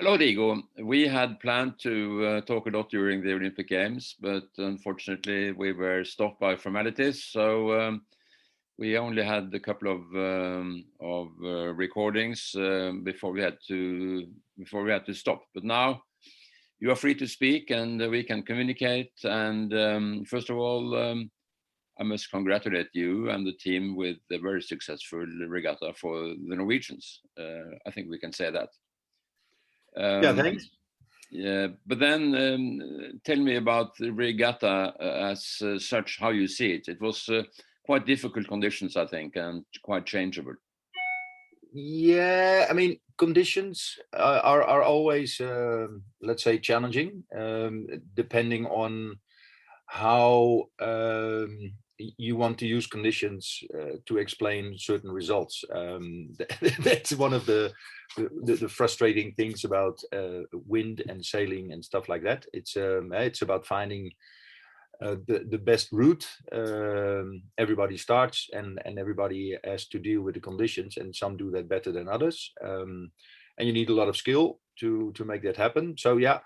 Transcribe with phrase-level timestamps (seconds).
[0.00, 0.62] Hello, Diego.
[0.80, 5.72] We had planned to uh, talk a lot during the Olympic Games, but unfortunately we
[5.72, 7.24] were stopped by formalities.
[7.24, 8.02] So um,
[8.78, 14.28] we only had a couple of um, of uh, recordings uh, before we had to
[14.56, 15.42] before we had to stop.
[15.52, 16.00] But now
[16.78, 19.10] you are free to speak, and we can communicate.
[19.24, 21.28] And um, first of all, um,
[21.98, 27.20] I must congratulate you and the team with the very successful regatta for the Norwegians.
[27.36, 28.68] Uh, I think we can say that.
[29.98, 30.70] Um, yeah, thanks.
[31.30, 36.46] Yeah, but then um, tell me about the regatta uh, as uh, such, how you
[36.46, 36.88] see it.
[36.88, 37.42] It was uh,
[37.84, 40.54] quite difficult conditions, I think, and quite changeable.
[41.72, 49.18] Yeah, I mean, conditions are are, are always, um, let's say, challenging, um, depending on
[49.86, 55.64] how um, you want to use conditions uh, to explain certain results.
[55.74, 56.30] Um,
[56.80, 57.72] that's one of the,
[58.16, 62.46] the, the frustrating things about uh, wind and sailing and stuff like that.
[62.52, 64.12] It's um, eh, it's about finding
[65.02, 66.26] uh, the the best route.
[66.52, 71.50] Um, everybody starts and and everybody has to deal with the conditions, and some do
[71.52, 72.52] that better than others.
[72.64, 73.10] Um,
[73.58, 75.96] and you need a lot of skill to to make that happen.
[75.98, 76.40] So yeah.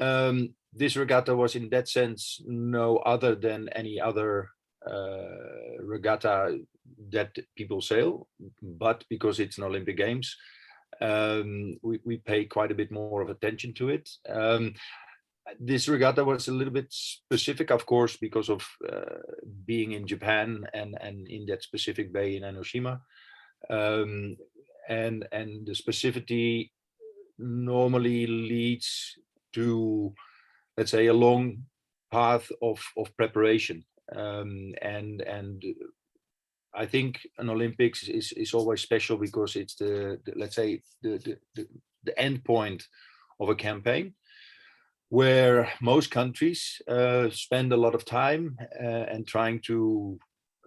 [0.00, 4.50] Um, this regatta was in that sense no other than any other
[4.88, 6.58] uh, regatta
[7.10, 8.28] that people sail,
[8.62, 10.36] but because it's an Olympic Games,
[11.00, 14.08] um, we, we pay quite a bit more of attention to it.
[14.28, 14.74] Um,
[15.58, 19.20] this regatta was a little bit specific, of course, because of uh,
[19.66, 23.00] being in Japan and, and in that specific bay in Enoshima.
[23.68, 24.36] Um,
[24.88, 26.70] and, and the specificity
[27.38, 29.18] normally leads
[29.54, 30.14] to,
[30.76, 31.64] let's say, a long
[32.12, 33.84] path of, of preparation
[34.16, 35.62] um, and and
[36.74, 41.18] I think an Olympics is is always special because it's the, the let's say the,
[41.18, 41.66] the the,
[42.04, 42.86] the end point
[43.40, 44.14] of a campaign
[45.08, 50.18] where most countries uh, spend a lot of time uh, and trying to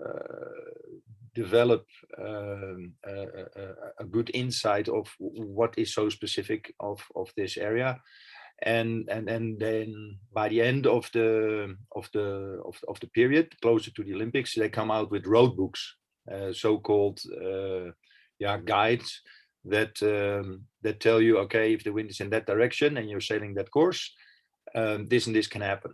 [0.05, 0.73] uh,
[1.33, 1.85] develop
[2.19, 3.67] um, a, a,
[3.99, 7.99] a, good insight of what is so specific of, of this area
[8.63, 13.53] and and and then by the end of the of the of, of the period
[13.61, 15.95] closer to the olympics they come out with road books
[16.31, 17.91] uh, so-called uh,
[18.39, 19.21] yeah guides
[19.65, 23.21] that um, that tell you okay if the wind is in that direction and you're
[23.21, 24.13] sailing that course
[24.75, 25.93] um, this and this can happen.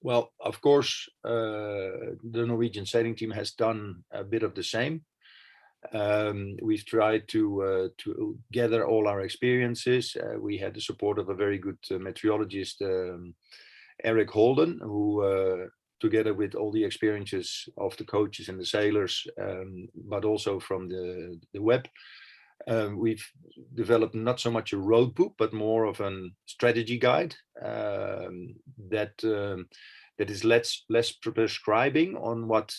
[0.00, 5.02] Well of course uh, the norwegian sailing team has done a bit of the same
[5.92, 10.16] um, we've tried to uh, to gather all our experiences.
[10.16, 13.34] Uh, we had the support of a very good uh, meteorologist, um,
[14.02, 15.66] Eric Holden, who, uh,
[16.00, 20.88] together with all the experiences of the coaches and the sailors, um, but also from
[20.88, 21.86] the the web,
[22.66, 23.24] um, we've
[23.74, 28.54] developed not so much a road book, but more of a strategy guide um,
[28.90, 29.68] that um,
[30.18, 32.74] that is less less prescribing on what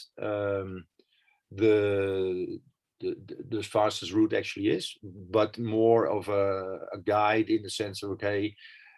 [1.51, 2.59] the
[2.99, 3.15] the,
[3.49, 8.11] the fastest route actually is, but more of a, a, guide in the sense of
[8.11, 8.55] okay,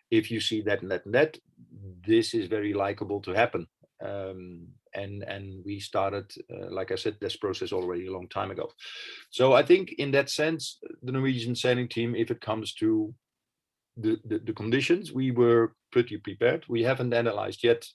[0.10, 1.38] if you see that and that and that,
[2.06, 3.68] this is very likable to happen.
[4.04, 8.52] Um, and and we started, uh, like I said, this process already a long time
[8.52, 8.72] ago.
[9.30, 13.14] So I think in that sense, the Norwegian sailing team, if it comes to
[13.98, 16.66] the, the, the conditions, we were pretty prepared.
[16.68, 17.86] We haven't analyzed yet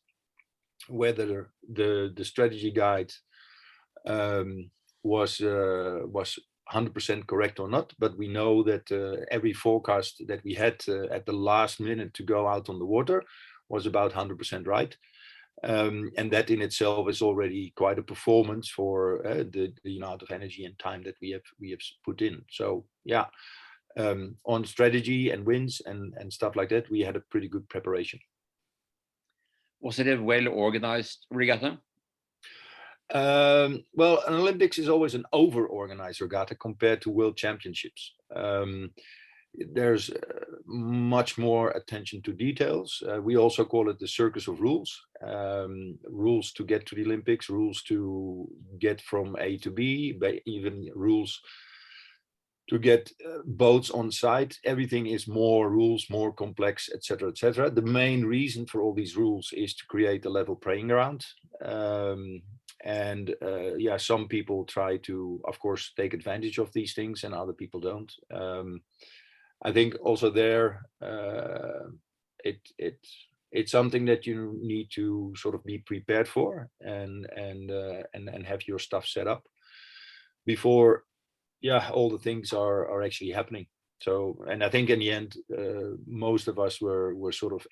[0.89, 3.13] whether the the strategy guide
[4.07, 4.71] um,
[5.07, 6.39] was uh, was
[6.73, 11.07] 100% correct or not, but we know that uh, every forecast that we had uh,
[11.13, 13.23] at the last minute to go out on the water
[13.69, 14.97] was about 100% right.
[15.63, 20.23] Um, and that in itself is already quite a performance for uh, the, the amount
[20.23, 22.45] of energy and time that we have we have put in.
[22.51, 23.27] So yeah,
[23.97, 27.67] um, on strategy and wins and and stuff like that, we had a pretty good
[27.71, 28.21] preparation.
[29.81, 31.79] Was it a well organized regatta?
[33.11, 38.15] Um, well, an Olympics is always an over-organized regatta compared to World Championships.
[38.35, 38.91] Um,
[39.55, 40.15] there's uh,
[40.67, 43.03] much more attention to details.
[43.09, 45.01] Uh, we also call it the circus of rules.
[45.25, 48.49] Um, rules to get to the Olympics, rules to
[48.79, 51.41] get from A to B, but even rules
[52.69, 54.59] to get uh, boats on site.
[54.65, 57.71] Everything is more rules, more complex, etc., etc.
[57.71, 61.25] The main reason for all these rules is to create a level playing ground.
[61.65, 62.43] Um,
[62.85, 67.35] and uh, yeah some people try to of course take advantage of these things and
[67.35, 68.13] other people don't.
[68.33, 68.83] Um,
[69.65, 71.89] i think also there uh,
[72.45, 72.99] it it
[73.53, 78.29] it's something that you need to sort of be prepared for and and uh, and
[78.29, 79.45] and have your stuff set up
[80.45, 81.05] before
[81.61, 83.67] yeah all the things are are actually happening.
[83.99, 87.67] So, and I think in the end, uh, most of us were were sort of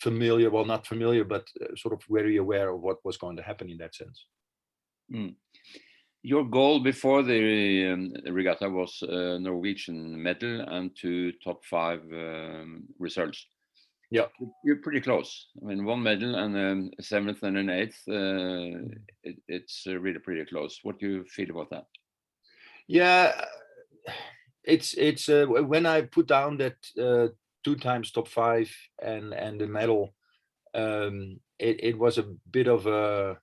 [0.00, 3.42] familiar, well, not familiar, but uh, sort of very aware of what was going to
[3.42, 4.26] happen in that sense.
[5.12, 5.34] Mm.
[6.22, 12.84] Your goal before the um, regatta was a Norwegian medal and two top five um,
[12.98, 13.46] results.
[14.10, 14.26] Yeah,
[14.64, 15.48] you're pretty close.
[15.62, 18.02] I mean, one medal and um, a seventh and an eighth.
[18.08, 18.90] Uh,
[19.22, 20.80] it, it's uh, really pretty close.
[20.82, 21.86] What do you feel about that?
[22.88, 23.44] Yeah,
[24.64, 27.28] it's it's uh, when I put down that uh,
[27.64, 28.70] two times top five
[29.02, 30.14] and and the medal,
[30.74, 33.38] um, it it was a bit of a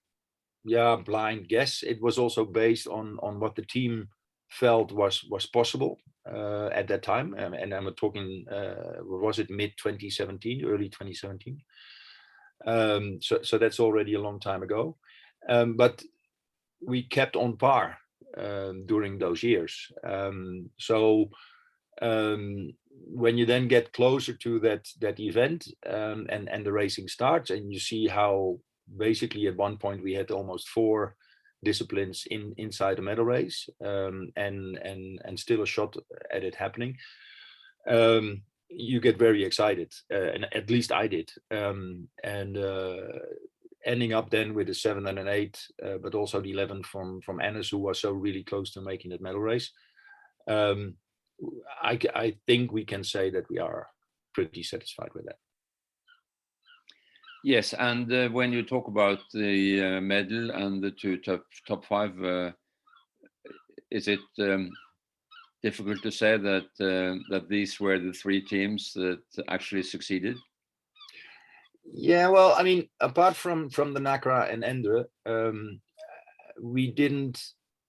[0.65, 1.83] yeah blind guess.
[1.83, 4.09] It was also based on on what the team
[4.49, 5.99] felt was was possible
[6.29, 11.61] uh, at that time, um, and I'm talking uh, was it mid 2017, early 2017.
[12.65, 14.97] Um, so so that's already a long time ago,
[15.47, 16.03] um, but
[16.85, 17.97] we kept on par
[18.37, 19.91] um, during those years.
[20.03, 21.29] Um, so
[22.01, 22.73] um,
[23.05, 27.49] when you then get closer to that that event um, and and the racing starts,
[27.49, 28.59] and you see how
[28.97, 31.15] basically at one point we had almost four
[31.63, 35.95] disciplines in inside a medal race um, and and and still a shot
[36.31, 36.95] at it happening
[37.89, 42.97] um, you get very excited uh, and at least i did um, and uh,
[43.85, 47.21] ending up then with a seven and an eight uh, but also the 11 from
[47.21, 49.71] from Anders who was so really close to making that medal race
[50.47, 50.95] um,
[51.81, 53.87] I, I think we can say that we are
[54.33, 55.37] pretty satisfied with that
[57.43, 61.85] Yes, and uh, when you talk about the uh, medal and the two top top
[61.85, 62.51] five, uh,
[63.91, 64.69] is it um,
[65.63, 70.35] difficult to say that uh, that these were the three teams that actually succeeded?
[71.93, 75.79] Yeah, well, I mean, apart from from the Nacra and Endre, um,
[76.61, 77.41] we didn't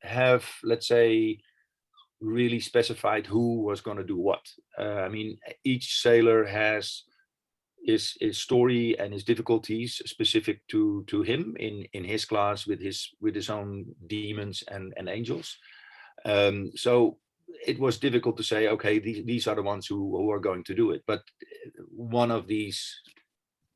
[0.03, 1.41] have, let's say,
[2.21, 4.45] really specified who was going to do what.
[4.79, 7.05] Uh, I mean, each sailor has
[7.85, 12.81] his his story and his difficulties specific to to him in in his class with
[12.81, 15.57] his with his own demons and and angels.
[16.25, 17.19] Um, so
[17.67, 20.65] it was difficult to say okay these, these are the ones who, who are going
[20.65, 21.03] to do it.
[21.07, 21.23] But
[21.91, 23.01] one of these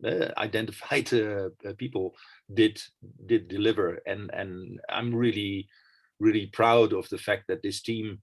[0.04, 2.14] uh, identified uh, people
[2.52, 2.82] did
[3.26, 4.02] did deliver.
[4.06, 5.68] And and i'm really
[6.18, 8.20] really proud of the fact that this team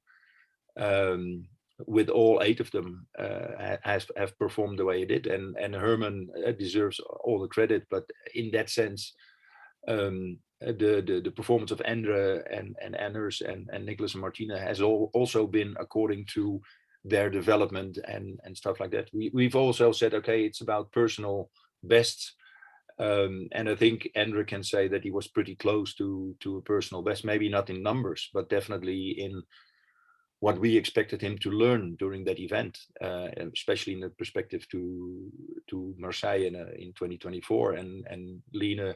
[0.80, 1.46] um,
[1.88, 5.76] with all eight of them uh, has have performed the way it did, and and
[5.76, 7.86] Herman uh, deserves all the credit.
[7.90, 9.14] But in that sense,
[9.88, 14.60] um, the, the the performance of Endre and and Anders and and Nicholas and Martina
[14.60, 16.62] has all, also been according to
[17.06, 19.10] their development and and stuff like that.
[19.14, 21.50] We we've also said okay, it's about personal
[21.84, 22.36] bests.
[23.00, 26.62] Um, and I think Endre can say that he was pretty close to to a
[26.62, 29.42] personal best, maybe not in numbers, but definitely in
[30.40, 35.32] what we expected him to learn during that event, uh, especially in the perspective to
[35.70, 37.74] to Marseille in, uh, in 2024.
[37.74, 38.96] And and Line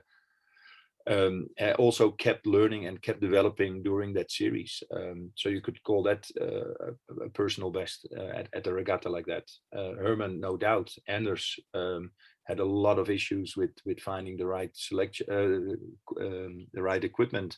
[1.07, 1.47] um,
[1.77, 4.81] also kept learning and kept developing during that series.
[4.95, 8.73] Um, so you could call that uh, a, a, personal best uh, at, at a
[8.73, 9.49] regatta like that.
[9.75, 10.91] Uh, Herman, no doubt.
[11.07, 12.11] Anders um,
[12.45, 17.03] had a lot of issues with with finding the right selection, uh, um, the right
[17.03, 17.57] equipment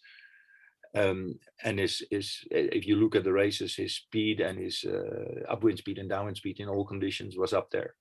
[0.95, 5.43] um, and his, his, if you look at the races, his speed and his uh,
[5.49, 7.95] upwind speed and downwind speed in all conditions was up there.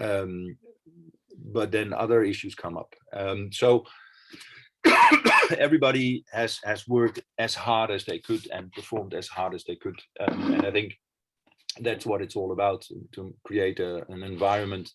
[0.00, 0.56] Um,
[1.52, 2.94] but then other issues come up.
[3.12, 3.84] Um, so
[5.58, 9.76] everybody has has worked as hard as they could and performed as hard as they
[9.76, 9.98] could.
[10.20, 10.94] Um, and I think
[11.80, 14.92] that's what it's all about to create a, an environment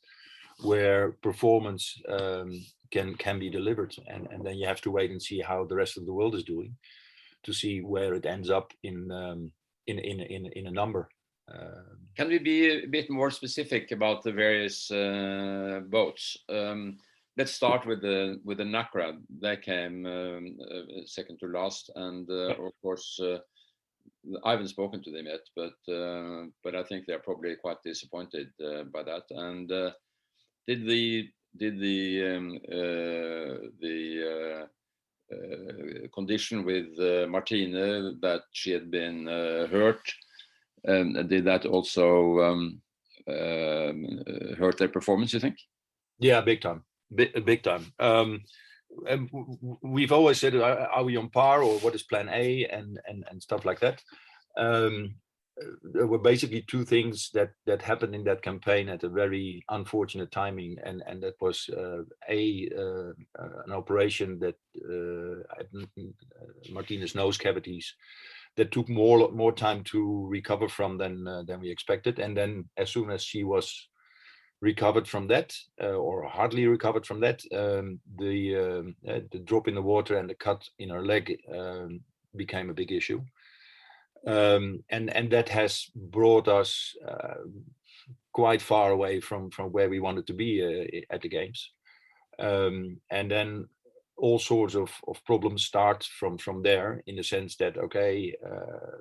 [0.61, 5.21] where performance um, can can be delivered and, and then you have to wait and
[5.21, 6.75] see how the rest of the world is doing
[7.43, 9.51] to see where it ends up in um,
[9.88, 11.10] in, in in in a number.
[11.51, 16.38] Uh, Can we be a bit more specific about the various uh, boats?
[16.48, 16.98] Um,
[17.38, 19.17] let's start with the with the Nacra.
[19.41, 23.19] They came um, uh, second to last, and uh, of course.
[23.22, 23.39] Uh,
[24.43, 28.50] I haven't spoken to them yet, but uh, but I think they're probably quite disappointed
[28.91, 29.24] by that.
[29.29, 29.69] And
[30.67, 32.60] did the did the um,
[33.79, 34.67] the
[35.31, 37.74] uh, condition with uh, Martine
[38.21, 40.01] that she had been uh, hurt.
[40.83, 42.81] And did that also um,
[43.27, 44.24] um,
[44.57, 45.33] hurt their performance?
[45.33, 45.57] You think?
[46.19, 46.83] Yeah, big time,
[47.13, 47.93] big, big time.
[48.00, 48.41] Um,
[49.81, 53.41] we've always said, are we on par or what is Plan A and and and
[53.41, 54.01] stuff like that.
[54.57, 55.15] Um,
[55.83, 60.31] there were basically two things that that happened in that campaign at a very unfortunate
[60.31, 63.11] timing, and and that was uh, a uh,
[63.41, 64.55] uh an operation that
[64.89, 67.93] uh, uh, Martine's nose cavities
[68.55, 72.19] that took more more time to recover from than uh, than we expected.
[72.19, 73.89] And then as soon as she was
[74.61, 79.67] recovered from that, uh, or hardly recovered from that, um, the um, uh, the drop
[79.67, 82.01] in the water and the cut in her leg um,
[82.35, 83.21] became a big issue.
[84.27, 87.45] Um, and and that has brought us uh,
[88.33, 91.71] quite far away from from where we wanted to be uh, at the games.
[92.38, 93.67] Um, and then
[94.19, 98.97] all sorts of, of problems start from from there in the sense that okay uh,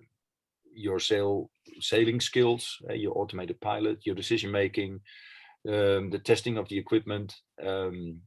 [0.73, 5.01] your sail sailing skills uh, your automated pilot your decision making
[5.69, 7.35] um, the testing of the equipment
[7.67, 8.21] um,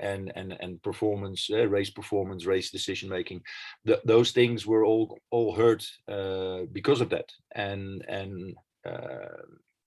[0.00, 3.40] and and and performance uh, race performance race decision making
[3.86, 8.54] Th- those things were all all hurt uh, because of that and and
[8.86, 9.42] uh,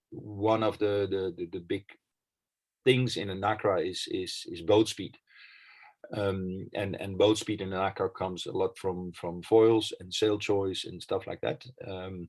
[0.10, 1.86] one of the, the the the big
[2.84, 5.18] things in a NACRA is is is boat speed
[6.14, 10.14] um, and and boat speed in an NACRA comes a lot from from foils and
[10.14, 11.64] sail choice and stuff like that.
[11.88, 12.28] Um,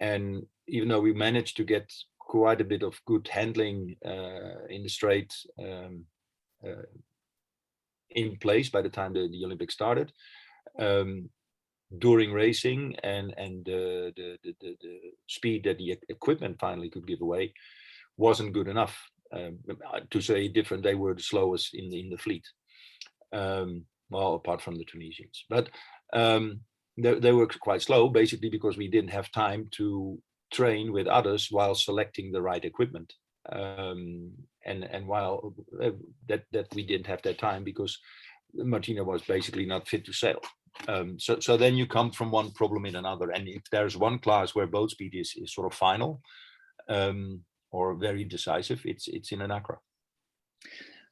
[0.00, 4.82] and even though we managed to get quite a bit of good handling uh, in
[4.82, 6.04] the straight um,
[6.66, 6.86] uh,
[8.10, 10.12] in place by the time the, the Olympics started,
[10.78, 11.28] um,
[11.98, 14.98] during racing and and the, the, the the
[15.28, 17.52] speed that the equipment finally could give away
[18.16, 18.96] wasn't good enough.
[19.32, 19.58] Um,
[20.10, 22.44] to say different, they were the slowest in the in the fleet
[23.32, 25.44] um, well, apart from the Tunisians.
[25.48, 25.70] But
[26.12, 26.60] um,
[26.96, 30.18] they, they were quite slow, basically because we didn't have time to
[30.52, 33.12] train with others while selecting the right equipment.
[33.50, 34.32] Um,
[34.66, 35.90] and and while uh,
[36.28, 37.98] that that we didn't have that time because
[38.54, 40.40] Martina was basically not fit to sail.
[40.88, 44.18] Um, so so then you come from one problem in another, and if there's one
[44.18, 46.20] class where boat speed is is sort of final
[46.88, 49.78] um, or very decisive, it's it's in a Nacra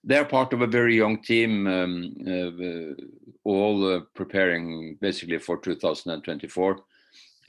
[0.05, 2.95] they're part of a very young team, um, uh,
[3.45, 6.79] all uh, preparing basically for 2024,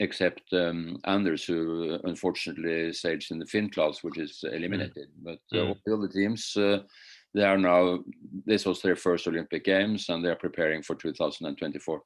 [0.00, 5.08] except um, Anders, who uh, unfortunately sails in the Finn class, which is eliminated.
[5.08, 5.24] Mm.
[5.24, 5.68] But uh, mm.
[5.68, 6.78] all the other teams, uh,
[7.34, 8.00] they are now,
[8.44, 12.02] this was their first Olympic Games, and they're preparing for 2024.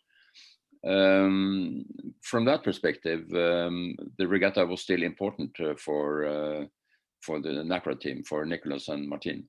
[0.87, 1.87] Um,
[2.21, 6.69] from that perspective, um, the regatta was still important uh, for
[7.23, 9.49] for the NACRA team, for Nicholas and Martin.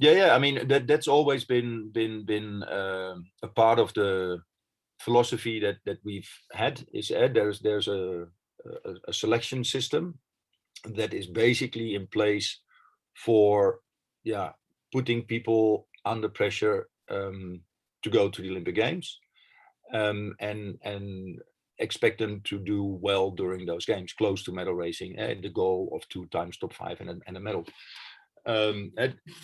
[0.00, 0.34] Yeah, yeah.
[0.34, 4.40] I mean that that's always been been been uh, a part of the
[5.00, 6.84] philosophy that that we've had.
[6.92, 8.26] Is uh, there's there's a,
[8.84, 10.18] a, a selection system
[10.96, 12.60] that is basically in place
[13.16, 13.80] for
[14.24, 14.50] yeah
[14.92, 17.60] putting people under pressure um,
[18.02, 19.18] to go to the Olympic Games
[19.92, 21.40] um, and and
[21.78, 25.90] expect them to do well during those games, close to medal racing, and the goal
[25.92, 27.64] of two times top five and a, and a medal
[28.46, 28.92] um,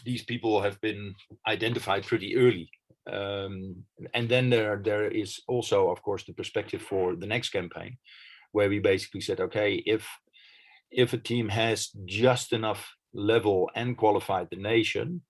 [0.05, 1.15] these people have been
[1.49, 2.71] identified pretty early.
[3.11, 7.97] Um, and then there there is also, of course, the perspective for the next campaign,
[8.53, 10.07] where we basically said, okay, if
[10.91, 15.23] if a team has just enough level and qualified the nation,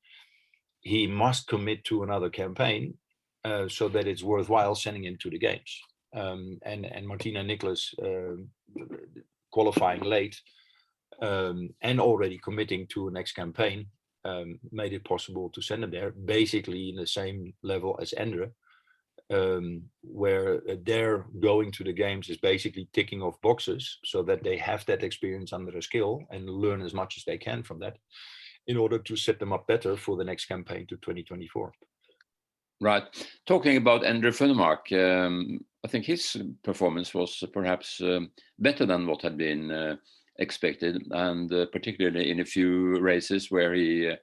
[0.81, 2.95] he must commit to another campaign
[3.45, 5.81] uh, so that it's worthwhile sending him to the games.
[6.15, 8.37] Um, and and Martina Nicholas uh,
[9.53, 10.41] qualifying late
[11.21, 13.87] um, and already committing to a next campaign
[14.25, 18.51] um, made it possible to send them there basically in the same level as Endre,
[19.31, 24.43] um, where uh, their going to the games is basically ticking off boxes so that
[24.43, 27.79] they have that experience under their skill and learn as much as they can from
[27.79, 27.97] that
[28.67, 31.73] in order to set them up better for the next campaign to 2024.
[32.83, 33.05] Right.
[33.47, 39.23] Talking about Endre Funnemark, um, I think his performance was perhaps um, better than what
[39.23, 39.97] had been uh,
[40.41, 44.17] expected, and uh, particularly in a few races where he uh,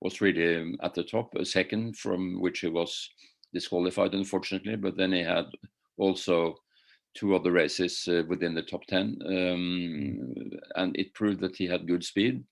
[0.00, 3.10] was really um, at the top, a second from which he was
[3.52, 4.76] disqualified, unfortunately.
[4.76, 5.46] But then he had
[5.98, 6.56] also
[7.14, 11.86] two other races uh, within the top 10, um, and it proved that he had
[11.86, 12.44] good speed.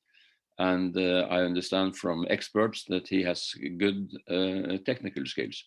[0.58, 5.64] And uh, I understand from experts that he has good uh, technical skills.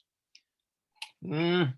[1.25, 1.73] Mm.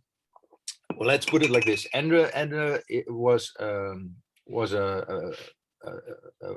[0.98, 4.16] Well, let's put it like this: Endre was um,
[4.46, 5.34] was a,
[5.84, 6.54] a,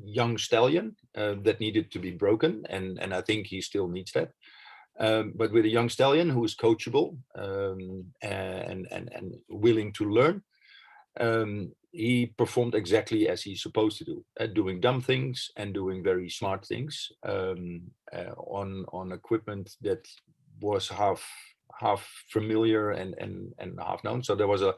[0.00, 4.12] young stallion uh, that needed to be broken, and and I think he still needs
[4.12, 4.30] that.
[5.00, 10.10] Um, but with a young stallion who is coachable um, and and and willing to
[10.10, 10.42] learn,
[11.20, 16.02] um, he performed exactly as he's supposed to do, uh, doing dumb things and doing
[16.02, 17.82] very smart things um,
[18.12, 20.06] uh, on on equipment that
[20.60, 21.24] was half
[21.80, 24.22] half familiar and and and half known.
[24.22, 24.74] So there was a,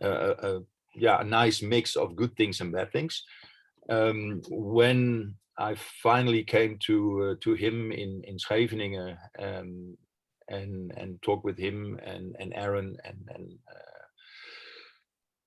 [0.00, 0.60] a, a
[0.94, 3.22] yeah a nice mix of good things and bad things.
[3.88, 9.96] Um, when I finally came to uh, to him in in Scheveningen um,
[10.48, 13.58] and and talked with him and and Aaron and and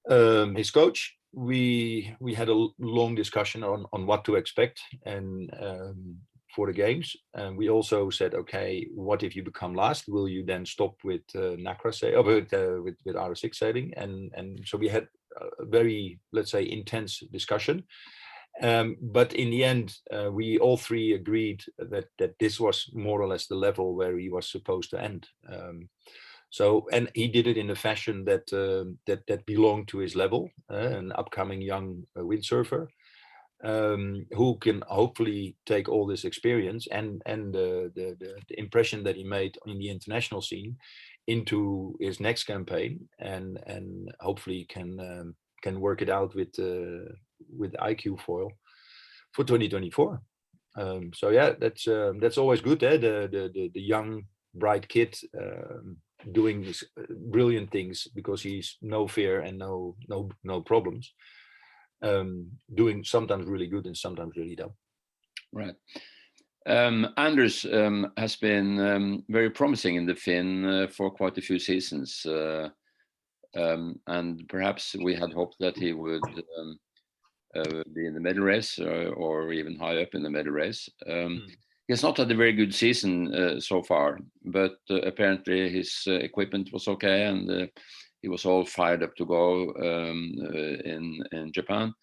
[0.09, 1.13] uh, um, his coach.
[1.33, 6.17] We we had a long discussion on on what to expect and um,
[6.55, 7.15] for the games.
[7.35, 10.05] And we also said, okay, what if you become last?
[10.07, 13.93] Will you then stop with uh, NACRA say, oh, with, uh, with with RS:X sailing?
[13.97, 15.07] And and so we had
[15.59, 17.83] a very let's say intense discussion.
[18.59, 23.21] Um, but in the end, uh, we all three agreed that that this was more
[23.21, 25.27] or less the level where he was supposed to end.
[25.47, 25.89] Um,
[26.49, 30.15] so and he did it in a fashion that uh, that that belonged to his
[30.15, 32.87] level, uh, an upcoming young uh, windsurfer
[33.63, 39.15] um, who can hopefully take all this experience and and the, the, the impression that
[39.15, 40.77] he made in the international scene
[41.27, 47.11] into his next campaign and and hopefully can um, can work it out with uh,
[47.49, 48.51] with IQ foil
[49.33, 50.21] for 2024.
[50.77, 52.83] Um, so yeah, that's um, that's always good.
[52.83, 52.97] Eh?
[52.97, 55.97] The, the, the the young bright kid um,
[56.31, 61.13] doing this uh, brilliant things because he's no fear and no no no problems
[62.01, 64.73] um, doing sometimes really good and sometimes really dumb.
[65.51, 65.75] Right.
[66.67, 71.41] Um, Anders um, has been um, very promising in the Finn uh, for quite a
[71.41, 72.69] few seasons, uh,
[73.55, 76.21] um, and perhaps we had hoped that he would
[76.59, 76.77] um,
[77.55, 80.89] uh, be in the medal race or, or, even high up in the medal race.
[81.07, 81.47] Mm.
[81.87, 86.03] He has not had a very good season uh, so far, but uh, apparently his
[86.05, 87.69] uh, equipment was okay and
[88.21, 91.93] he was all fired up to go um, uh, in in Japan.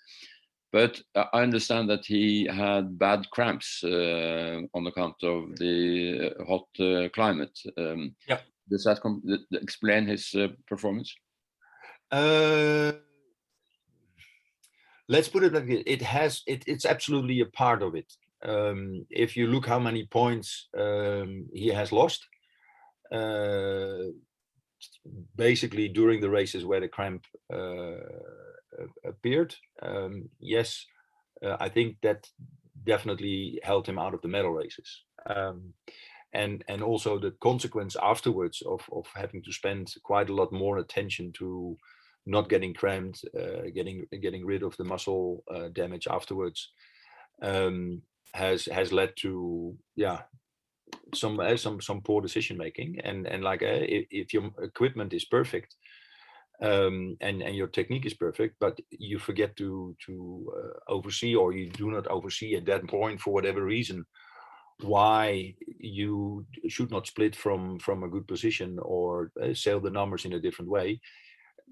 [0.75, 6.67] But I understand that he had bad cramps uh, on account of the uh, hot
[6.81, 7.57] uh, climate.
[7.79, 8.41] Um, yeah.
[8.69, 8.99] Does that
[9.53, 11.15] explain his uh, performance?
[12.11, 12.91] Uh,
[15.09, 15.85] let's put it like this.
[15.87, 16.43] It has.
[16.45, 18.13] It, it's absolutely a part of it.
[18.45, 22.27] Um, if you look how many points um, he has lost,
[23.13, 24.11] uh,
[25.37, 27.27] basically during the races where the cramp
[28.81, 29.55] uh, appeared.
[29.83, 30.87] Um, yes,
[31.45, 32.29] uh, I think that
[32.85, 35.03] definitely held him out of the medal races.
[35.27, 35.73] Um,
[36.33, 40.79] and and also the consequence afterwards of of having to spend quite a lot more
[40.79, 41.79] attention to
[42.27, 46.73] not getting cramped, uh, getting getting rid of the muscle uh, damage afterwards,
[47.43, 50.23] um, has has led to yeah
[51.15, 55.13] some uh, some some poor decision making and and like uh, if, if, your equipment
[55.13, 55.77] is perfect
[56.63, 61.53] um, and and your technique is perfect but you forget to to uh, oversee or
[61.53, 64.05] you do not oversee at that point for whatever reason
[64.81, 70.25] why you should not split from from a good position or uh, sail the numbers
[70.25, 71.01] in a different way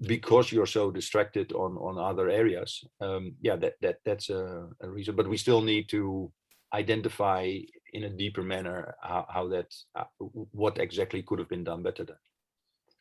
[0.01, 4.89] because you're so distracted on on other areas um, yeah that that that's a, a
[4.89, 6.31] reason but we still need to
[6.73, 7.57] identify
[7.93, 12.05] in a deeper manner how, how that uh, what exactly could have been done better
[12.05, 12.17] then.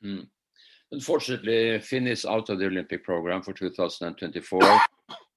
[0.04, 0.26] Mm.
[0.92, 4.60] Unfortunately, Finn is out of the Olympic program for 2024.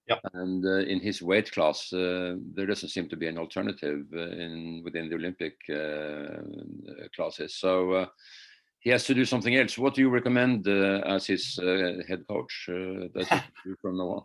[0.07, 0.19] Yep.
[0.35, 4.19] And uh, in his weight class, uh, there doesn't seem to be an alternative uh,
[4.19, 7.55] in within the Olympic uh, classes.
[7.55, 8.05] So uh,
[8.77, 9.79] he has to do something else.
[9.79, 11.59] What do you recommend as his
[12.07, 13.27] head coach that
[13.63, 14.21] he do from now on?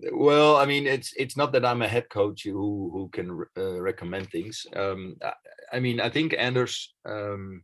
[0.12, 3.80] well i mean it's it's not that i'm a head coach who who can uh,
[3.80, 5.32] recommend things um I,
[5.74, 7.62] I, mean i think anders um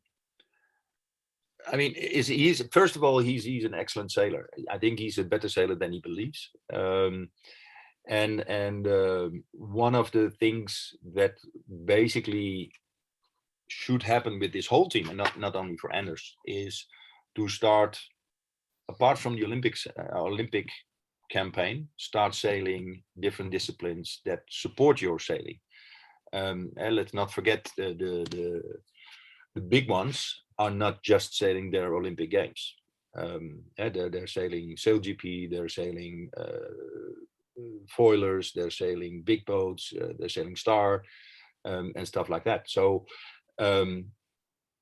[1.73, 5.19] i mean is he's first of all he's he's an excellent sailor i think he's
[5.19, 7.29] a better sailor than he believes um
[8.09, 11.35] and and uh, one of the things that
[11.85, 12.73] basically
[13.69, 16.87] should happen with this whole team and not not only for anders is
[17.35, 17.99] to start
[18.89, 20.69] apart from the olympics uh, olympic
[21.29, 25.59] campaign, start sailing different disciplines that support your sailing.
[26.33, 28.63] Um, and let's not forget the, the, the,
[29.61, 32.75] the, big ones are not just sailing their Olympic Games.
[33.17, 36.75] Um, yeah, they're, they're sailing SailGP, they're sailing uh,
[37.89, 41.03] foilers, they're sailing big boats, uh, they're sailing Star,
[41.65, 42.69] um, and stuff like that.
[42.71, 43.07] So
[43.59, 44.07] um,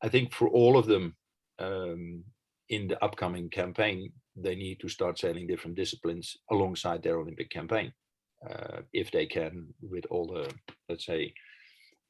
[0.02, 1.16] I think for all of them
[1.58, 2.24] um,
[2.68, 7.92] in the upcoming campaign, they need to start sailing different disciplines alongside their Olympic campaign,
[8.48, 10.52] uh, if they can, with all the
[10.88, 11.32] let's say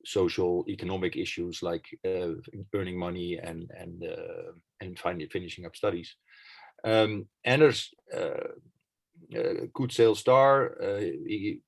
[0.06, 2.34] social economic issues like uh,
[2.74, 6.16] earning money and and uh, and finally finishing up studies.
[6.84, 8.52] Um, Anders uh,
[9.36, 10.80] uh, could sail star.
[10.80, 11.60] Uh, he,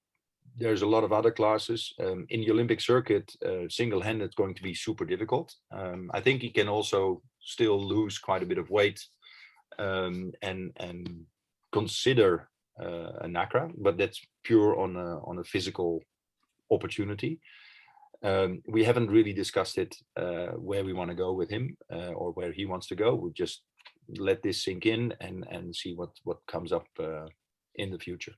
[0.56, 3.32] there's a lot of other classes um, in the Olympic circuit.
[3.68, 5.54] single-handed going to be super difficult.
[5.70, 9.00] Um, I think he can also still lose quite a bit of weight
[9.78, 11.26] um, and and
[11.72, 12.48] consider
[12.80, 16.00] uh, a NACRA, but that's pure on a on a physical
[16.70, 17.40] opportunity.
[18.22, 22.12] Um, we haven't really discussed it uh, where we want to go with him uh,
[22.12, 23.14] or where he wants to go.
[23.14, 23.62] We'll just
[24.16, 27.26] let this sink in and and see what what comes up uh,
[27.76, 28.34] in the future.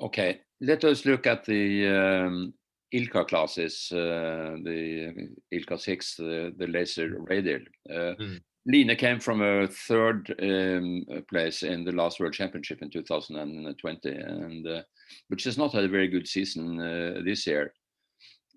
[0.00, 2.54] Okay, let us look at the um,
[2.94, 7.60] ILCA classes, uh, the ILCA 6, the, the laser radial.
[7.90, 8.40] Uh, mm.
[8.64, 14.66] Line came from a third um, place in the last World Championship in 2020, and
[14.68, 14.82] uh,
[15.28, 17.72] which has not had a very good season uh, this year.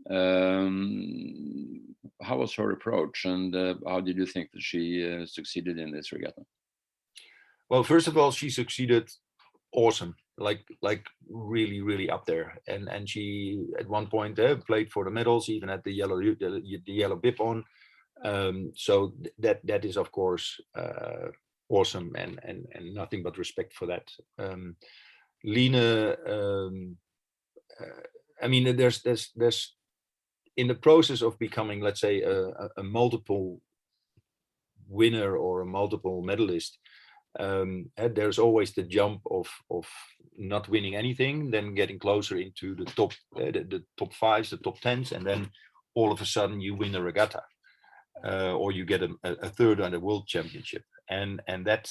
[0.10, 5.80] Um, how was her approach, and uh, how did you think that she uh, succeeded
[5.80, 6.44] in this regatta?
[7.70, 9.10] Well, first of all, she succeeded
[9.74, 12.58] awesome like like really really up there.
[12.68, 16.20] And and she at one point uh, played for the medals even at the yellow
[16.20, 17.64] the, the yellow bib on.
[18.24, 21.30] Um, so th- that that is of course uh,
[21.70, 24.10] awesome and and and nothing but respect for that.
[24.38, 24.76] Um,
[25.44, 26.98] Line um,
[27.80, 28.02] uh,
[28.42, 29.76] I mean there's there's there's
[30.58, 33.62] in the process of becoming let's say a, a multiple
[34.88, 36.78] winner or a multiple medalist
[37.40, 39.88] um, and there's always the jump of of
[40.38, 44.58] not winning anything, then getting closer into the top uh, the, the, top fives, the
[44.58, 45.50] top tens, and then
[45.96, 47.42] all of a sudden you win a regatta,
[48.26, 51.90] uh, or you get a, a, third on the world championship, and and that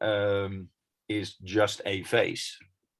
[0.00, 0.68] um,
[1.08, 2.56] is just a phase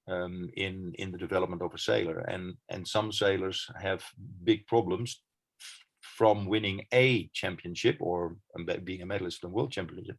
[0.09, 4.03] um, in in the development of a sailor, and and some sailors have
[4.45, 5.23] big problems
[6.01, 10.17] from winning a championship or um, being a medalist in the world championship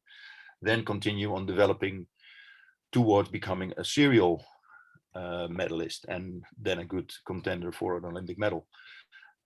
[0.62, 2.08] then continue on developing
[2.91, 4.43] towards becoming a serial
[5.15, 8.67] uh, medalist and then a good contender for an Olympic medal.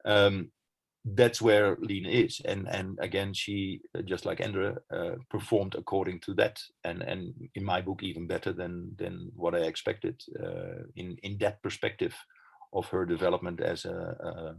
[0.05, 0.51] Um,
[1.03, 6.33] that's where Line is, and and again, she just like Endre uh, performed according to
[6.35, 11.17] that, and and in my book even better than than what I expected uh, in
[11.23, 12.15] in that perspective
[12.73, 14.55] of her development as a, a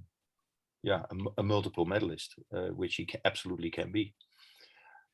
[0.83, 4.13] yeah a, a, multiple medalist, uh, which she absolutely can be.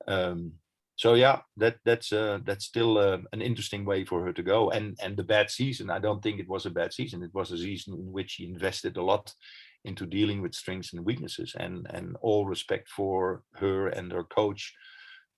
[0.07, 0.53] Um,
[0.97, 4.71] so yeah, that that's uh, that's still uh, an interesting way for her to go.
[4.71, 7.23] And and the bad season, I don't think it was a bad season.
[7.23, 9.35] It was a season in which she invested a lot
[9.85, 11.55] into dealing with strengths and weaknesses.
[11.59, 14.75] And and all respect for her and her coach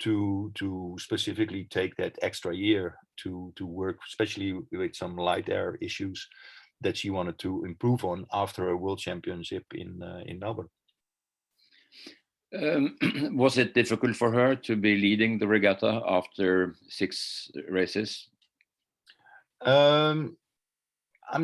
[0.01, 5.79] to to specifically take that extra year to to work, especially with some light air
[5.81, 6.27] issues
[6.81, 10.71] that she wanted to improve on after a world championship in uh, in Melbourne.
[12.53, 12.97] Um,
[13.37, 18.29] was it difficult for her to be leading the regatta after six races?
[19.63, 20.37] Um,
[21.31, 21.39] I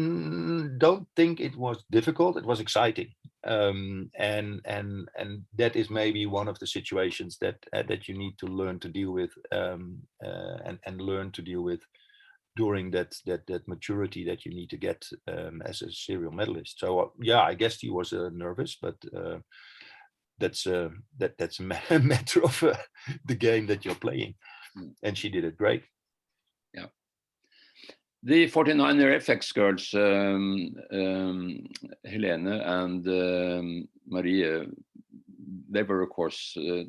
[0.78, 2.36] don't think it was difficult.
[2.36, 3.08] It was exciting,
[3.46, 8.18] um, and and and that is maybe one of the situations that uh, that you
[8.18, 11.80] need to learn to deal with, um, uh, and and learn to deal with
[12.56, 16.80] during that that that maturity that you need to get um, as a serial medalist.
[16.80, 19.38] So uh, yeah, I guess he was uh, nervous, but uh,
[20.38, 21.62] that's uh, that that's a
[22.00, 22.74] matter of uh,
[23.24, 24.34] the game that you're playing
[24.76, 24.90] mm.
[25.02, 25.84] and she did it great
[28.30, 31.40] the 49er fx girls um, um,
[32.04, 34.66] helene and um, maria
[35.70, 36.84] they were of course uh,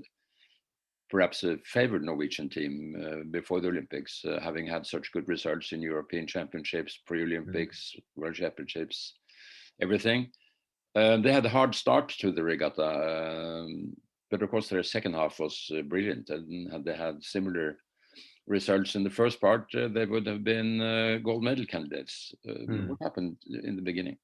[1.09, 5.71] perhaps a favored norwegian team uh, before the olympics uh, having had such good results
[5.71, 8.01] in european championships pre-olympics mm.
[8.21, 9.13] world championships
[9.81, 10.27] everything
[10.97, 13.95] um, they had a hard start to the regatta, um,
[14.31, 16.31] but of course their second half was uh, brilliant.
[16.31, 17.77] And had they had similar
[18.47, 22.33] results in the first part, uh, they would have been uh, gold medal candidates.
[22.47, 22.87] Mm.
[22.87, 24.17] What happened in the beginning?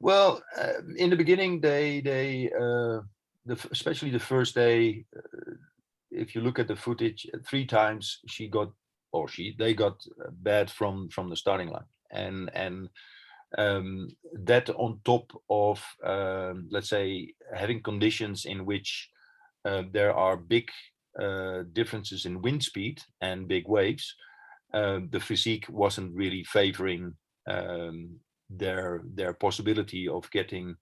[0.00, 3.00] Well, uh, in the beginning, they they uh,
[3.46, 5.04] the, especially the first day.
[6.10, 8.70] if you look at the footage, three times she got
[9.12, 9.96] or she they got
[10.42, 12.88] bad from from the starting line, and and
[13.58, 19.10] um, that on top of um, let's say having conditions in which
[19.64, 20.70] uh, there are big
[21.72, 24.14] differences in wind speed and big waves
[24.74, 27.14] uh, the physique wasn't really favoring
[27.48, 28.10] um,
[28.50, 30.74] their their possibility of getting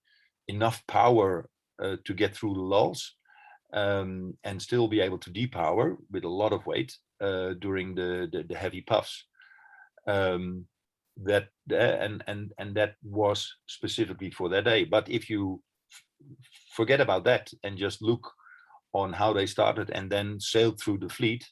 [0.49, 1.49] enough power
[1.83, 3.17] uh, to get through the lulls
[3.75, 8.29] um, and still be able to depower with a lot of weight uh, during the,
[8.33, 9.27] the, the heavy puffs.
[10.07, 10.67] Um,
[11.25, 14.85] that and and and that was specifically for that day.
[14.85, 15.63] But if you
[16.75, 18.33] forget about that and just look
[18.93, 21.45] on how they started and then sailed through the fleet.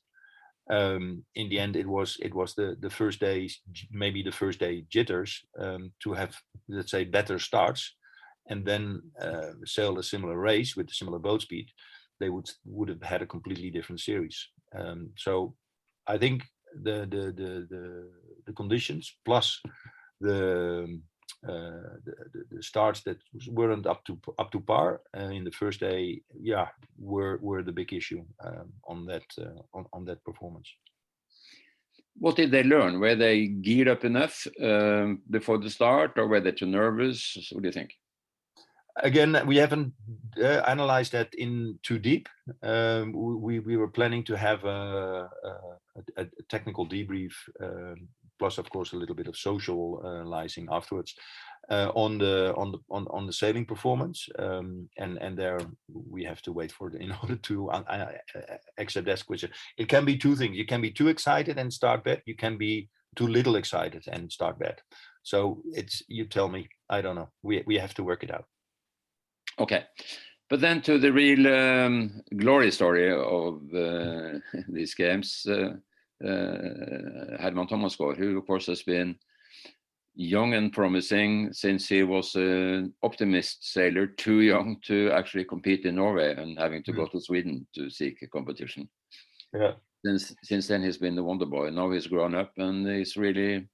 [0.71, 3.51] Um, in the end it was it was the the first day
[3.91, 6.37] maybe the first day jitters um, to have
[6.69, 7.97] let's say better starts.
[8.49, 11.69] And then uh, sailed a similar race with a similar boat speed
[12.21, 14.49] they would would have had a completely different series.
[14.77, 15.55] Um, so
[16.07, 16.45] i think
[16.83, 18.11] the the the the,
[18.47, 19.61] the conditions plus
[20.21, 20.87] the uh,
[21.43, 25.81] the, the, the starts that weren't up to up to par uh, in the first
[25.81, 30.69] day, yeah, were were the big issue um, on that uh, on, on that performance.
[32.19, 33.01] What did they learn?
[33.01, 37.51] Were they geared up enough um, before the start, or were they too nervous?
[37.53, 37.95] What do you think?
[38.97, 39.95] Again, we haven't
[40.37, 42.29] uh, analyzed that in too deep.
[42.63, 45.31] Um, we we were planning to have a,
[46.17, 48.09] a, a technical debrief um,
[48.41, 51.15] plus of course a little bit of socializing afterwards
[51.71, 55.61] uh, on the on the on, on the sailing performance um, and and there
[56.17, 58.07] we have to wait for it in order to uh, uh,
[58.79, 59.51] accept that question.
[59.79, 60.57] It can be two things.
[60.57, 62.23] You can be too excited and start bad.
[62.27, 64.81] You can be too little excited and start bad.
[65.23, 66.69] So it's you tell me.
[66.89, 67.29] I don't know.
[67.43, 68.47] We we have to work it out.
[69.59, 69.85] Okay.
[70.49, 75.47] But then to the real um, glory story of uh, these games
[76.25, 79.17] uh, Herman Tomasgaard, who of course has been
[80.15, 85.97] young and promising since he was an optimist sailor, too young to actually compete in
[85.97, 86.97] Norway and having to mm.
[86.97, 88.89] go to Sweden to seek a competition.
[89.55, 89.73] Yeah.
[90.05, 91.71] Since since then he's been the wonder boy.
[91.71, 93.69] Now he's grown up and he's really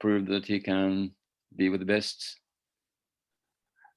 [0.00, 1.12] proved that he can
[1.56, 2.40] be with the best.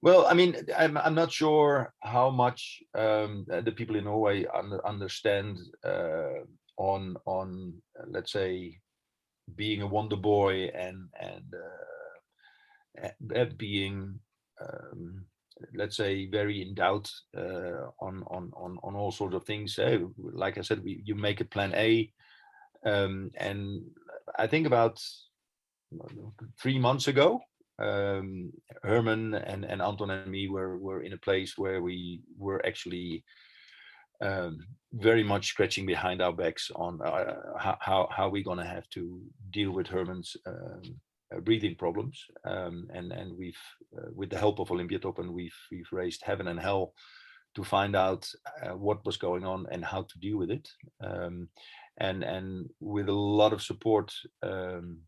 [0.02, 4.86] Well, I mean, I'm I'm not sure how much um, the people in Norway under,
[4.86, 6.46] understand uh,
[6.78, 8.80] on on uh, let's say
[9.56, 14.20] being a wonder boy and and uh, being
[14.62, 15.26] um,
[15.74, 19.76] let's say very in doubt uh, on on on on all sorts of things.
[19.76, 22.12] So, like i said we, you make a plan a
[22.86, 23.82] um, and
[24.38, 25.00] i think about
[26.62, 27.40] three months ago
[27.80, 28.52] um,
[28.84, 33.24] herman and and anton and me were were in a place where we were actually
[34.22, 37.36] um, very much scratching behind our backs on uh,
[37.80, 40.82] how how we're going to have to deal with Herman's um,
[41.36, 42.24] uh, breathing problems.
[42.46, 43.60] Um, and and we've
[43.98, 46.94] uh, with the help of Olympiatoppen, we've we've raised heaven and hell
[47.56, 48.30] to find out
[48.64, 50.68] uh, what was going on and how to deal with it.
[51.04, 51.50] Um,
[51.98, 54.14] and and with a lot of support.
[54.44, 55.00] Um,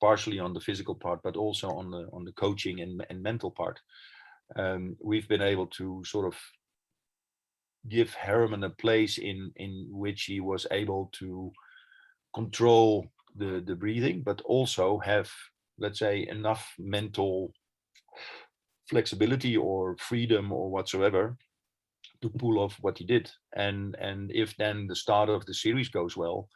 [0.00, 3.50] partially on the physical part but also on the on the coaching and, and mental
[3.50, 3.80] part
[4.56, 6.38] um, we've been able to sort of
[7.88, 11.52] give Herman a place in in which he was able to
[12.34, 15.30] control the the breathing, but also have
[15.78, 17.52] let's say enough mental
[18.88, 21.36] flexibility or freedom or whatsoever
[22.22, 23.30] to pull off what he did.
[23.54, 26.48] And and if then the start of the series goes well,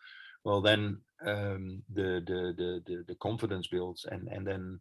[0.45, 4.81] well then um, the, the the the the confidence builds and and then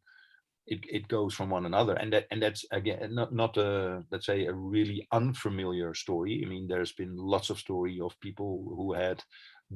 [0.68, 1.94] it, it goes from one another.
[1.94, 6.42] And that and that's again not not a let's say a really unfamiliar story.
[6.46, 9.24] I mean there's been lots of story of people who had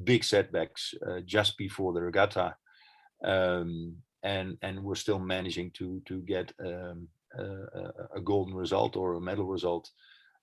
[0.04, 2.54] big setbacks uh, just before the regatta
[3.24, 9.14] um, and and we're still managing to to get um, a, a, golden result or
[9.14, 9.90] a medal result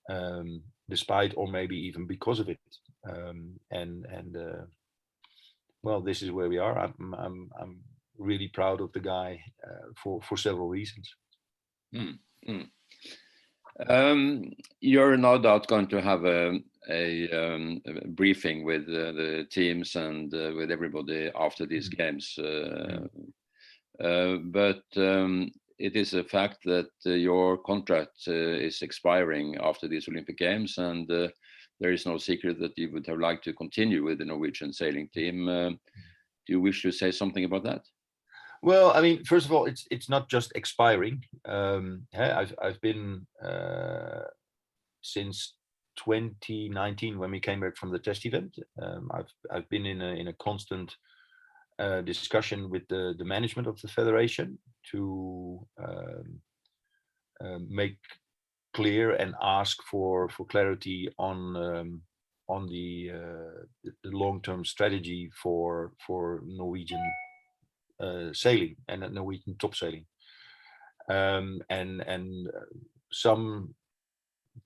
[0.10, 2.60] um, despite or maybe even because of it.
[3.08, 4.66] Um, and and uh,
[5.82, 6.78] well this is where we are.
[6.78, 7.80] I'm i'm, I'm
[8.18, 11.16] really proud of the guy uh, for for several reasons.
[11.96, 12.68] Mm, mm.
[13.90, 19.48] Um, you're no doubt going to have a, a, um, a briefing with uh, the
[19.50, 21.98] teams and uh, with everybody after these mm.
[21.98, 22.38] games.
[22.38, 23.08] Uh,
[24.04, 30.08] uh, but um, it is a fact that uh, your contract is expiring after these
[30.08, 31.08] Olympic Games, and
[31.80, 35.10] there is no secret that you would have liked to continue with the Norwegian sailing
[35.10, 35.46] team.
[35.46, 37.82] do you wish to say something about that?
[38.64, 41.22] Well, I mean, first of all, it's it's not just expiring.
[41.44, 44.24] Um, I've I've been uh,
[45.02, 45.56] since
[45.98, 48.56] 2019 when we came back from the test event.
[48.82, 50.96] Um, I've I've been in a in a constant
[51.78, 54.58] uh, discussion with the the management of the federation
[54.92, 56.40] to um,
[57.44, 57.98] uh, make
[58.74, 62.02] clear and ask for for clarity on um,
[62.48, 67.04] on the, uh, the, long term strategy for for Norwegian
[68.34, 70.06] sailing and Norwegian top sailing.
[71.10, 72.66] Um, and and uh,
[73.12, 73.76] some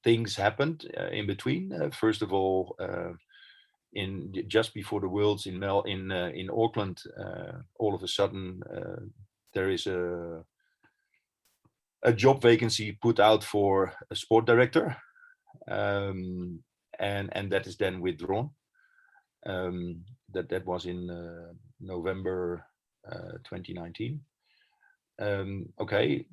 [0.03, 1.91] things happened uh, in between.
[1.91, 2.75] first of all,
[3.93, 7.01] in just before the Worlds in Mel in in Auckland,
[7.79, 8.61] all of a sudden
[9.53, 10.43] there is a
[12.03, 14.95] a job vacancy put out for a sport director,
[15.69, 16.59] um,
[16.99, 18.51] and and that is then withdrawn.
[19.45, 22.65] Um, that that was in uh, November
[23.43, 24.19] 2019.
[25.19, 26.25] Um, okay,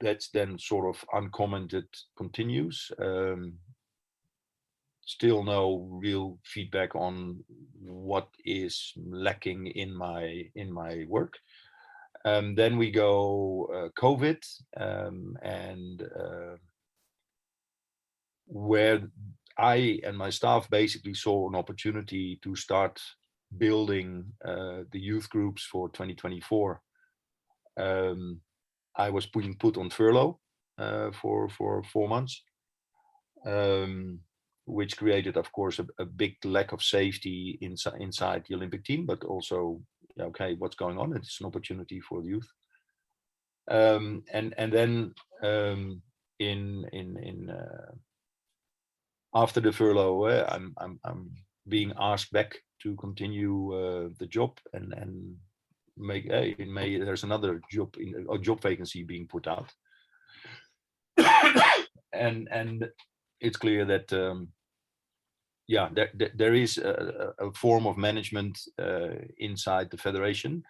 [0.00, 1.86] that's then sort of uncommented
[2.16, 2.92] continues.
[2.98, 3.54] Um,
[5.06, 7.44] still no real feedback on
[7.80, 11.38] what is lacking in my in my work.
[12.24, 14.42] Um, then we go uh, COVID,
[14.78, 16.56] um, and uh,
[18.46, 19.02] where
[19.58, 23.00] I and my staff basically saw an opportunity to start
[23.56, 26.80] building uh, the youth groups for 2024.
[27.78, 28.40] Um,
[28.96, 30.38] I was being put on furlough
[30.78, 32.42] uh, for for four months,
[33.46, 34.20] um,
[34.66, 39.06] which created, of course, a, a, big lack of safety inside inside the Olympic team,
[39.06, 39.80] but also,
[40.20, 41.16] okay, what's going on?
[41.16, 42.48] It's an opportunity for the youth.
[43.70, 46.02] Um, and and then um,
[46.38, 47.92] in in in uh,
[49.34, 51.30] after the furlough, uh, I'm I'm I'm
[51.68, 55.36] being asked back to continue uh, the job and and
[55.96, 59.70] make hey, in May there's another job in a job vacancy being put out,
[62.12, 62.88] and and
[63.40, 64.48] it's clear that um,
[65.66, 70.62] yeah there there is a, a form of management uh, inside the federation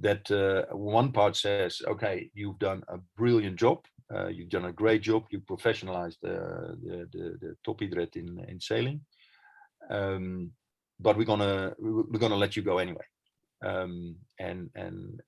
[0.00, 3.78] that uh, one part says okay you've done a brilliant job
[4.14, 5.24] uh, you've done a great job.
[5.30, 9.00] You professionalized uh, the, the, the toppidrett in in sailing,
[9.90, 10.50] um,
[11.00, 13.04] but we're gonna we're gonna let you go anyway.
[13.64, 15.20] Um, and and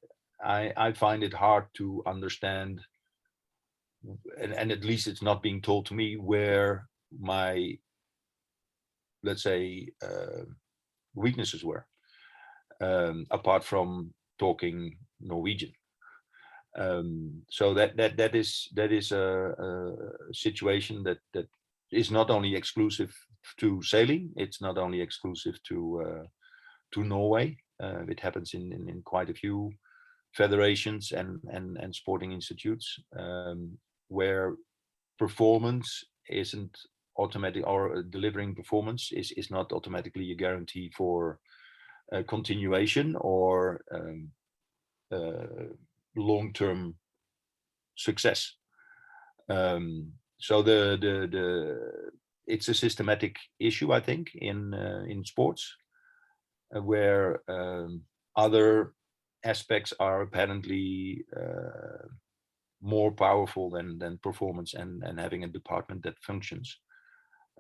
[0.43, 2.81] I I find it hard to understand,
[4.41, 6.87] and, and at least it's not being told to me where
[7.19, 7.79] my
[9.23, 10.45] let's say uh,
[11.15, 11.87] weaknesses were,
[12.81, 15.73] um, apart from talking Norwegian
[16.79, 21.49] um, so that that that is that is a, a, situation that that
[21.91, 23.13] is not only exclusive
[23.59, 26.27] to sailing it's not only exclusive to uh,
[26.93, 29.71] to norway uh, it happens in, in, in quite a few
[30.35, 33.77] federations and and and sporting institutes um,
[34.09, 34.57] where
[35.19, 36.77] performance isn't
[37.19, 41.39] automatic or delivering performance is is not automatically a guarantee for
[42.13, 44.31] uh, continuation or um,
[45.13, 45.69] uh,
[46.17, 46.95] long-term
[47.97, 48.55] success.
[49.49, 52.11] Um, so the the the
[52.51, 55.63] it's a systematic issue, I think, in uh, in sports,
[56.75, 58.03] uh, where um,
[58.37, 58.93] other
[59.45, 62.07] aspects are apparently uh,
[62.83, 66.79] more powerful than than performance and and having a department that functions.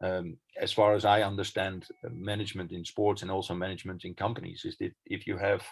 [0.03, 4.65] Um, as far as I understand uh, management in sports and also management in companies,
[4.65, 5.63] is that if you have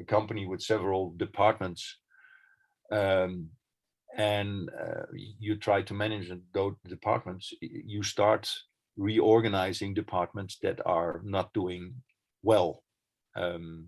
[0.00, 1.98] a company with several departments
[2.92, 3.50] um,
[4.16, 5.02] and uh,
[5.38, 8.50] you try to manage those departments, you start
[8.96, 11.94] reorganizing departments that are not doing
[12.42, 12.82] well.
[13.36, 13.86] Um,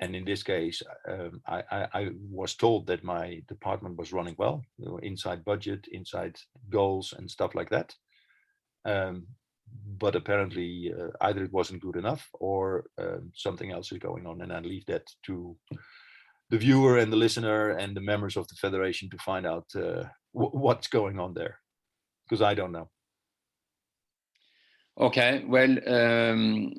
[0.00, 4.34] and in this case, um, I, I, I, was told that my department was running
[4.38, 6.36] well, you know, inside budget, inside
[6.70, 7.94] goals, and stuff like that.
[8.86, 9.26] Um,
[9.98, 14.40] but apparently, uh, either it wasn't good enough or uh, something else is going on,
[14.40, 15.56] and I leave that to
[16.50, 20.04] the viewer and the listener and the members of the federation to find out uh,
[20.32, 21.58] what's going on there
[22.30, 22.88] because I don't know.
[24.98, 26.74] Okay, well, um,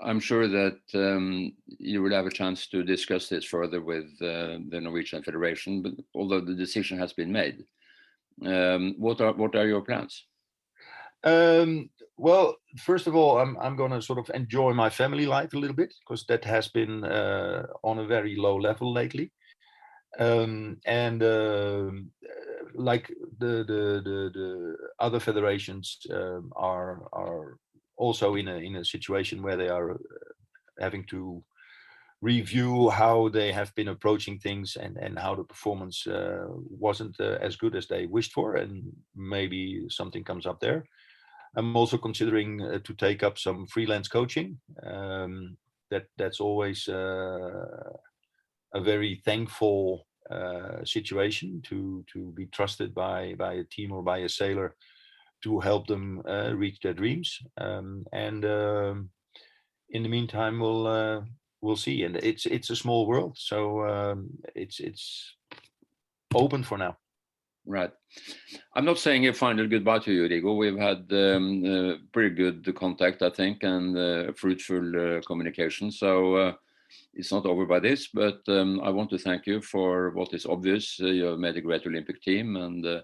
[0.00, 4.58] I'm sure that um, you will have a chance to discuss this further with uh,
[4.68, 7.64] the Norwegian Federation, but although the decision has been made,
[8.46, 10.24] um, what are what are your plans?
[11.24, 11.90] Um,
[12.22, 15.58] well, first of all, I'm I'm going to sort of enjoy my family life a
[15.58, 19.32] little bit because that has been uh, on a very low level lately.
[20.20, 21.90] Um, and uh,
[22.74, 27.58] like the, the the the other federations um, are are
[27.96, 29.98] also in a in a situation where they are uh,
[30.78, 31.42] having to
[32.20, 36.46] review how they have been approaching things and and how the performance uh,
[36.86, 38.84] wasn't uh, as good as they wished for and
[39.16, 40.84] maybe something comes up there
[41.56, 44.58] I'm also considering uh, to take up some freelance coaching.
[44.82, 45.56] Um,
[45.90, 47.92] that that's always uh,
[48.74, 54.18] a very thankful uh, situation to to be trusted by by a team or by
[54.18, 54.74] a sailor
[55.42, 56.22] to help them
[56.54, 57.38] reach their dreams.
[57.58, 59.10] Um, and um,
[59.90, 61.26] in the meantime, we'll
[61.60, 62.04] we'll see.
[62.04, 65.36] And it's it's a small world, so um, it's it's
[66.34, 66.96] open for now.
[67.64, 67.92] Right.
[68.74, 70.56] I'm not saying a final goodbye to you, Rigo.
[70.56, 75.92] We've had um, uh, pretty good contact, I think, and uh, fruitful uh, communication.
[75.92, 76.54] So uh,
[77.14, 80.44] it's not over by this, but um, I want to thank you for what is
[80.44, 80.98] obvious.
[81.00, 83.02] Uh, you have made a great Olympic team, and uh,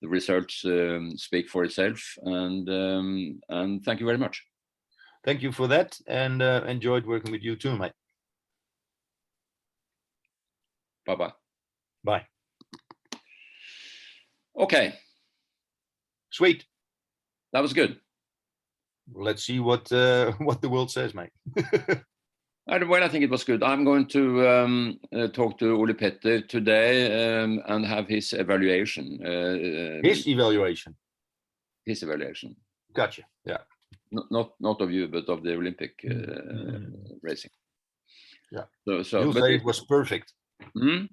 [0.00, 2.00] the results um, speak for itself.
[2.22, 4.40] And um, and thank you very much.
[5.24, 7.92] Thank you for that, and enjoyed working with you too, mate.
[11.04, 11.32] Bye bye.
[12.04, 12.26] Bye.
[14.58, 14.94] Okay.
[16.30, 16.64] Sweet.
[17.52, 17.98] That was good.
[19.12, 21.30] Let's see what uh, what the world says, mate.
[22.66, 23.62] well, I think it was good.
[23.62, 29.20] I'm going to um, uh, talk to Ole Petter today um, and have his evaluation.
[29.24, 30.94] Uh, his evaluation.
[31.84, 32.54] His evaluation.
[32.94, 33.22] Gotcha.
[33.44, 33.58] Yeah.
[34.12, 36.92] Not not not of you, but of the Olympic uh, mm.
[37.22, 37.50] racing.
[38.52, 38.64] Yeah.
[38.86, 39.22] So so.
[39.22, 40.32] You'll say it, it was perfect.
[40.74, 41.06] Hmm?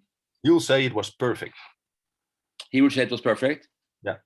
[0.43, 1.55] You'll say it was perfect.
[2.69, 3.67] He would say it was perfect.
[4.03, 4.17] Yeah.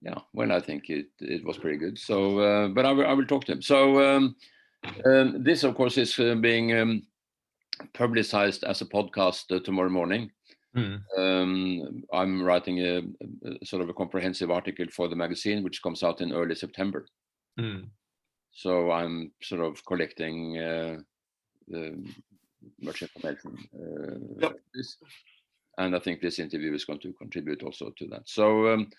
[0.00, 0.18] Yeah.
[0.32, 1.98] Well, I think it it was pretty good.
[1.98, 3.62] So, uh, but I will I will talk to him.
[3.62, 4.16] So.
[4.16, 4.36] Um,
[5.04, 7.02] um, this, of course, is uh, being um,
[7.94, 10.30] publicized as a podcast uh, tomorrow morning.
[10.76, 11.02] Mm.
[11.18, 13.02] Um, I'm writing a,
[13.44, 17.06] a, sort of a comprehensive article for the magazine, which comes out in early September.
[17.60, 17.88] Mm.
[18.52, 20.98] So I'm sort of collecting uh,
[22.80, 23.56] much information.
[23.74, 24.56] Uh, yep.
[24.74, 24.96] This,
[25.78, 28.22] and I think this interview is going to contribute also to that.
[28.26, 28.90] So um,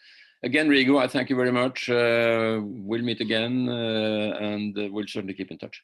[0.43, 1.89] again, Rigo, I thank you very much.
[1.89, 5.81] Uh, we'll meet again, uh, and uh, we'll certainly keep in touch.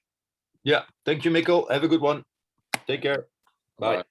[0.63, 1.71] Yeah, thank you, Mikkel.
[1.71, 2.23] Have a good one.
[2.87, 3.27] Take care.
[3.77, 3.97] Bye.
[3.97, 4.03] Bye.